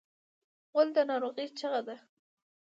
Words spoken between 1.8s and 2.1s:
ده.